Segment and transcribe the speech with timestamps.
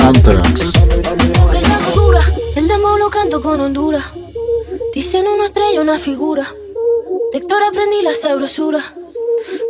[0.00, 0.72] Antrax.
[2.54, 4.04] el demo lo canto con Honduras.
[4.94, 6.46] Dicen una estrella, una figura.
[7.32, 8.94] De Héctor aprendí la sabrosura.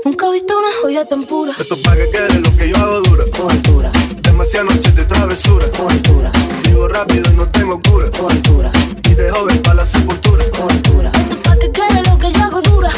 [0.04, 1.52] Nunca he visto una joya tan pura.
[1.58, 3.24] Esto es pa' que quede lo que yo hago dura.
[3.34, 3.91] Con altura,
[4.23, 5.66] Demasiadas noches de travesura.
[5.70, 6.30] con altura,
[6.64, 8.11] Vivo rápido y no tengo cura.
[8.11, 8.70] con altura,
[9.04, 10.45] Y de joven para la sepultura.
[10.50, 12.93] con altura, Esto es pa' que quede lo que yo hago dura.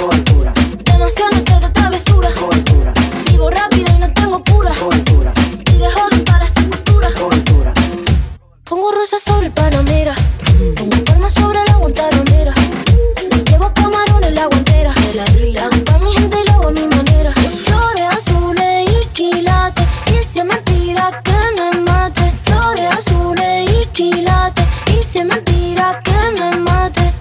[26.04, 27.12] Que me mate.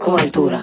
[0.00, 0.60] Con altura,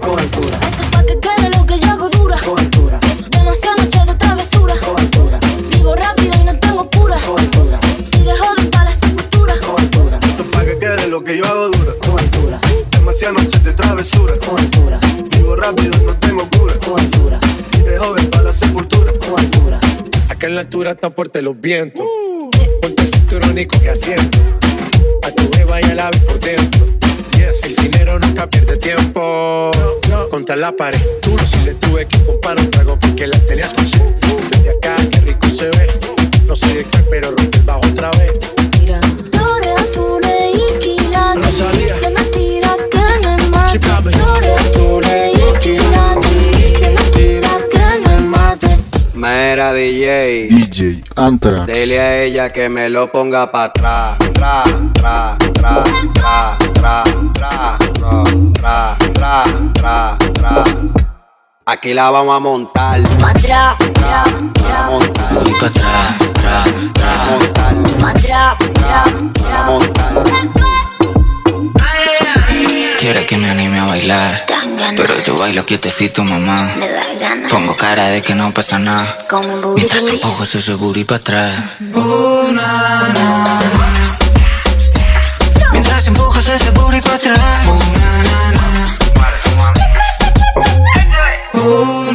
[0.00, 2.38] con altura, Esto es pa' que quede lo que yo hago dura.
[2.44, 2.98] con altura,
[3.30, 4.74] Demasiadas noches de travesura.
[4.84, 5.38] con altura,
[5.70, 7.20] Vivo rápido y no tengo cura.
[7.26, 7.78] con altura,
[8.12, 9.54] Y de joven para la sepultura.
[9.60, 11.92] con altura, Esto es pa' que quede lo que yo hago dura.
[12.04, 14.34] con altura, Demasiadas noches de travesura.
[14.46, 16.74] con altura, Vivo rápido y no tengo cura.
[16.86, 17.40] con altura,
[17.78, 19.12] Y de joven para la sepultura.
[19.18, 19.80] con altura.
[20.28, 22.04] Acá en la altura están fuertes los vientos.
[22.82, 24.38] Ponte el cinturón y coge asiento.
[25.70, 26.86] A tu beba y al ave por dentro.
[27.62, 29.70] El dinero nunca pierde tiempo.
[30.28, 31.00] Contra la pared.
[31.22, 34.02] Tú no si le tuve que comprar un trago porque la tenías con sed.
[34.50, 35.86] Desde acá, qué rico se ve.
[36.46, 38.32] No sé de qué, pero rompe el bajo otra vez.
[38.80, 39.00] Mira.
[39.32, 41.46] Flores azules y quilates.
[41.46, 41.86] Rosalía.
[41.86, 44.10] Y si es mentira que me papi.
[44.10, 45.09] Flores azules
[49.68, 51.66] DJ, DJ Antrax.
[51.66, 54.16] dile a ella que me lo ponga pa' atrás.
[54.32, 59.44] Tra, tra, tra, tra, tra, tra, tra, tra, tra,
[59.74, 60.64] tra, tra.
[61.66, 63.00] Aquí la vamos a montar.
[63.20, 65.30] Pa' atrás, tra, tra, a montar.
[65.62, 67.72] Atrás, tra, Vamos a tra.
[67.74, 67.74] montar.
[68.00, 69.04] pa' atrás, tra,
[69.66, 70.10] Vamos a tra.
[70.14, 70.59] montar.
[73.00, 74.44] Quiere que me anime a bailar.
[74.94, 76.70] Pero yo bailo quietecito, mamá.
[77.50, 79.26] Pongo cara de que no pasa nada.
[79.74, 81.64] Mientras empujo ese seguro para atrás.
[81.94, 83.60] Uh, na.
[85.72, 87.66] Mientras empujas ese booty para atrás.
[91.54, 92.12] Uh, uh,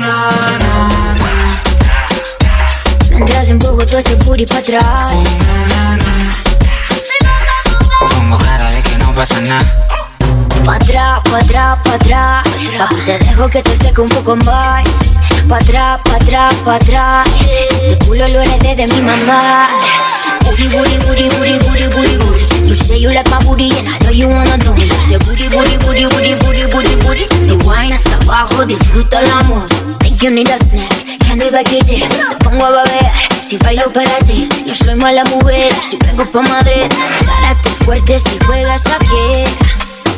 [3.10, 5.16] Mientras empujo todo ese booty para atrás.
[12.78, 14.84] Papi, te dejo que te seque un poco más.
[15.48, 17.28] Pa' atrás, pa' atrás, pa' atrás.
[17.40, 19.70] Este culo lo heredé de mi mamá.
[20.44, 22.68] Booty, booty, booty, booty, booty, booty, booty.
[22.68, 24.88] You say you like my booty and I know you wanna do me.
[25.08, 27.28] Say booty, booty, booty, booty, booty, booty, booty.
[27.46, 29.68] Si wine hasta abajo, disfruta el amor.
[30.00, 32.08] Think you need a snack, candy package.
[32.10, 33.12] Te pongo a beber,
[33.44, 34.50] si bailo para ti.
[34.66, 36.92] Yo soy mala mujer, si vengo pa' Madrid.
[37.26, 39.46] Párate fuerte si juegas aquí.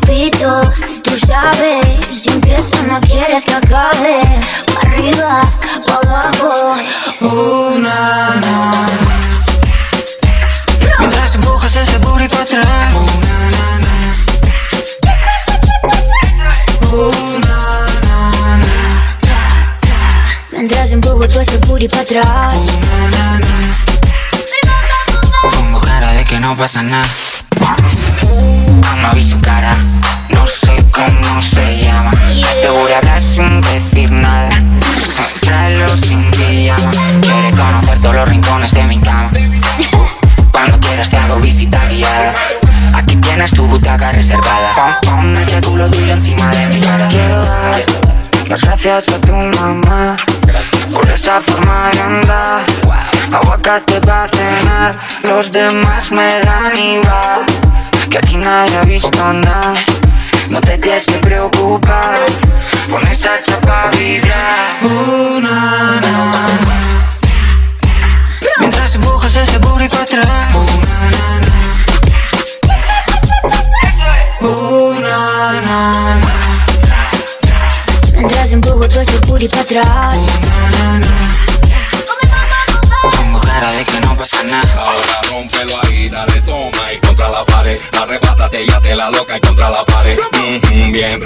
[0.07, 4.21] Tú sabes, si empiezo no quieres que acabe.
[4.73, 5.41] Pa' arriba,
[5.85, 6.77] pa' abajo.
[10.99, 12.93] Mientras empujas ese booty pa' atrás.
[20.51, 22.55] Mientras empujo todo ese booty pa' atrás.
[25.53, 27.07] Pongo cara de que no pasa nada.
[28.95, 29.75] No vi su cara,
[30.29, 32.11] no sé cómo se llama.
[32.61, 34.61] Seguro hablar sin decir nada.
[35.41, 36.91] Tráelo sin pijama.
[37.21, 39.29] Quiere conocer todos los rincones de mi cama.
[40.51, 42.33] Cuando quieras te hago visita guiada.
[42.93, 44.73] Aquí tienes tu butaca reservada.
[44.75, 47.07] Pon, pon ese culo tuyo encima de mi cara.
[47.07, 47.83] Quiero dar
[48.49, 50.15] las gracias a tu mamá
[50.91, 52.61] por esa forma de andar.
[53.31, 57.45] Aguacate para cenar, los demás me dan igual.
[58.09, 59.85] Que aquí nadie ha visto nada.
[60.49, 62.19] No te tienes que preocupar,
[62.89, 64.77] pon esa chapa a vibrar.
[64.81, 66.47] Uh, na, na, na.
[68.59, 68.86] Mientras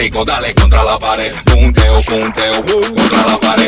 [0.01, 1.31] rico, dale contra la pared.
[1.44, 3.60] Punteo, punteo, uh, contra la pared.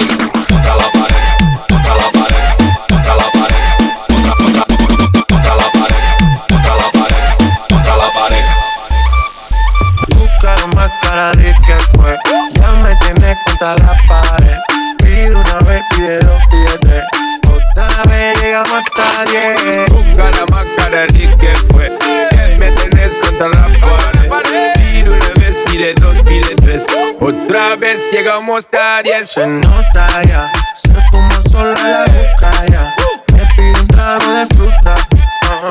[27.75, 30.47] Llegamos tarde y se nota ya.
[30.75, 32.93] Se fuma sola la boca ya.
[33.33, 34.95] Me pide un trago de fruta.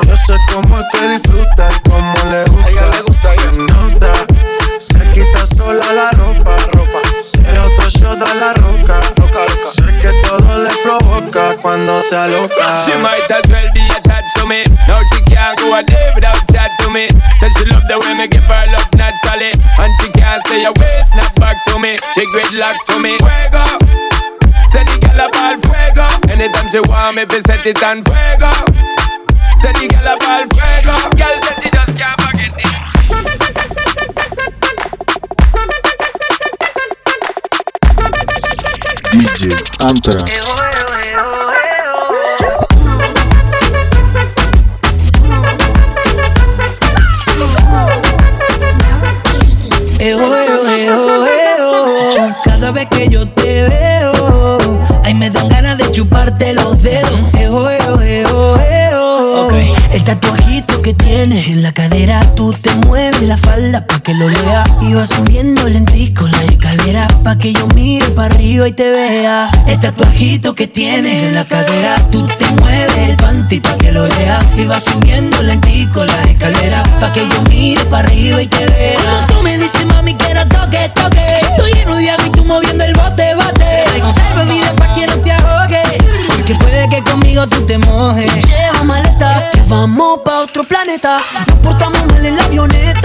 [0.05, 2.69] Yo sé cómo es que disfruta y cómo le gusta.
[2.69, 4.11] ella le gusta, se nota.
[4.79, 6.57] Se quita sola la ropa.
[6.73, 6.99] ropa.
[7.21, 8.99] Se otro shot a la roca.
[9.15, 9.71] roca, roca.
[9.73, 12.83] Sé que todo le provoca cuando se aloca.
[12.85, 14.65] She might as well be attached to me.
[14.89, 16.42] Now she can't go a day without
[16.93, 17.09] me.
[17.41, 19.51] Said she love the way me give her love naturally.
[19.81, 21.97] And she can't stay away, snap back to me.
[22.13, 23.17] She gridlock to me.
[23.17, 23.65] Fuego.
[24.69, 26.05] Say the girl about fuego.
[26.29, 28.53] Anytime she want me, fi set it on fuego.
[29.59, 30.95] Say the girl about fuego.
[31.17, 32.71] Girl said she just can't forget it.
[39.13, 40.42] DJ Anthrax.
[64.03, 64.63] Que lo lea.
[64.95, 69.49] Vas subiendo lentico la escalera pa' que yo mire para arriba y te vea.
[69.65, 74.07] El tatuajito que tienes en la cadera, tú te mueves el panty pa' que lo
[74.07, 74.39] lea.
[74.67, 78.99] Vas subiendo lentico la escalera pa' que yo mire para arriba y te vea.
[79.03, 81.25] Como tú me dices, mami, quiero toque, toque.
[81.41, 83.83] Estoy lleno de agua y tú moviendo el bote, bote.
[83.99, 85.81] Conserva vida pa' que no te ahogue.
[86.27, 88.31] Porque puede que conmigo tú te mojes.
[88.45, 91.19] Lleva maleta, que vamos pa' otro planeta.
[91.47, 93.02] Nos portamos mal en la avioneta.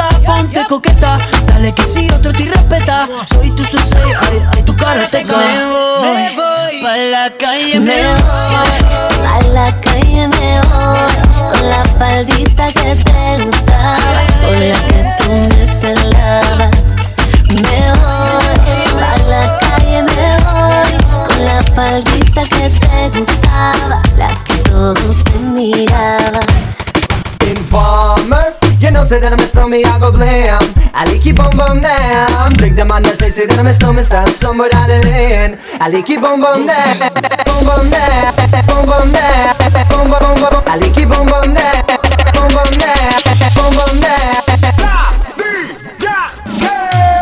[29.09, 30.61] Say that I'm a stormy, I go blam.
[30.93, 32.53] I like keep on bum down.
[32.61, 35.57] Take the man that say say that I'm a stormy, stand somewhere down the lane.
[35.81, 37.01] I like keep on bum down,
[37.49, 38.37] bum bum down,
[38.69, 39.57] bum bum down,
[39.89, 40.63] bum bum bum bum.
[40.69, 41.89] I like keep on bum down,
[42.37, 43.17] bum bum down,
[43.57, 43.89] bum bum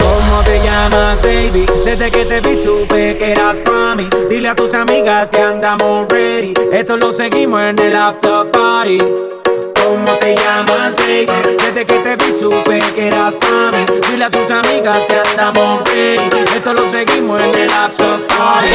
[0.03, 1.67] ¿Cómo te llamas, baby?
[1.85, 6.09] Desde que te vi supe que eras pa' mí Dile a tus amigas que andamos
[6.09, 9.26] ready Esto lo seguimos en el after party
[10.07, 11.57] ¿Cómo te llamas, baby?
[11.59, 15.83] Desde que te vi supe que eras pa' mí Dile a tus amigas que andamos
[15.91, 16.45] ready.
[16.55, 18.69] Esto lo seguimos en el after party.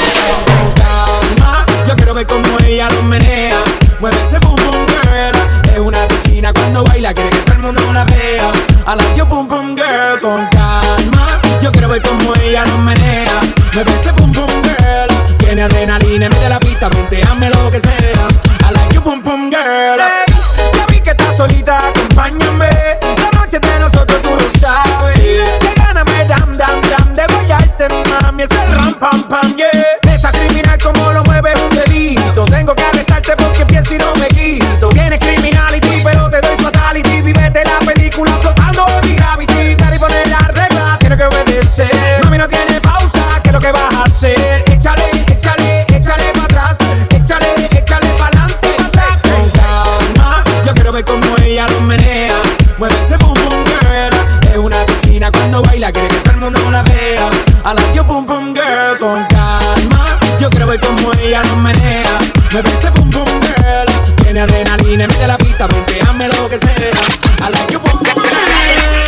[0.76, 3.64] Calma, yo quiero ver cómo ella lo menea.
[4.02, 5.72] Mueve ese boom boom girl.
[5.74, 8.52] Es una asesina cuando baila Quiere que todo el mundo la vea.
[8.88, 13.40] I like your boom boom girl Con calma, yo quiero ver cómo ella lo menea.
[13.74, 14.11] Mueve ese
[62.94, 66.92] boom boom girl Tiene adrenalina, mete la pista Venteame lo que sea.
[67.40, 69.01] I like your boom boom Contigo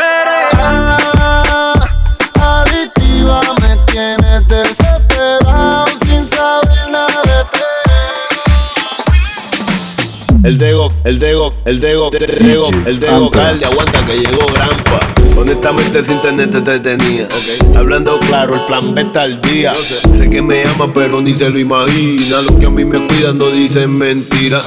[0.00, 0.58] eres.
[0.58, 1.74] Ah,
[2.40, 7.58] adictiva, me tienes desesperado sin saber nada de ti.
[10.44, 15.09] El Dego, el Dego, el Dego, el Dego, el Dego, calde, aguanta que llegó Grampa.
[15.40, 17.26] Honestamente sin internet te tenía.
[17.74, 19.72] Hablando claro, el plan B está al día.
[19.74, 22.42] Sé que me ama, pero ni se lo imagina.
[22.42, 24.62] Los que a mí me cuidan no dicen mentira.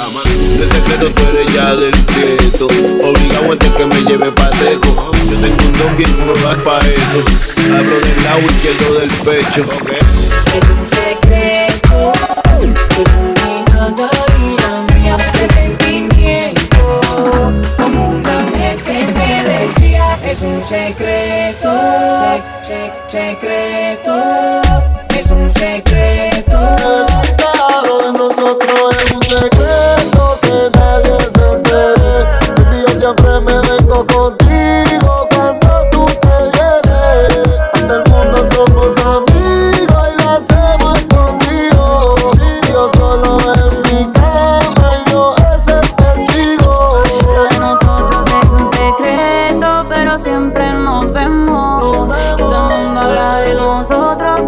[0.58, 2.66] De secreto tú eres ya del prieto.
[2.66, 5.12] Obligado antes que me lleve pateco.
[5.30, 7.24] Yo tengo un don bien no das pa' eso.
[7.72, 10.13] Abro del lado izquierdo del pecho.
[20.76, 21.13] Es un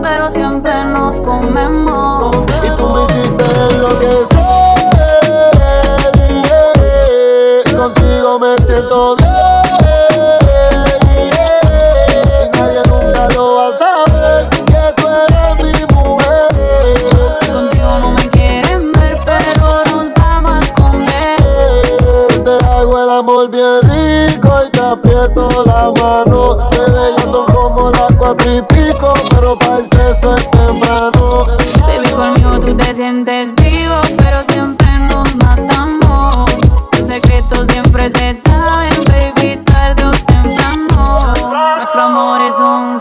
[0.02, 2.36] pero siempre nos comemos.
[2.64, 4.40] Y tú me hiciste enloquecer.
[6.44, 7.78] yeah.
[7.78, 9.30] Contigo me siento bien.
[12.54, 16.50] nadie nunca lo va a saber que tú eres mi mujer.
[17.54, 22.44] Contigo no me quieren ver, pero nos vamos a esconder.
[22.44, 26.58] Te hago el amor bien rico y te aprieto la mano.
[26.72, 31.46] Bebé, ya son como las cuatro y pico, pero para el sexo es temprano.
[31.88, 36.46] Baby, conmigo tú te sientes vivo, pero siempre nos matamos.
[36.92, 41.34] Los secretos siempre se saben, baby, tarde o temprano.
[41.78, 43.00] Nuestro amor es un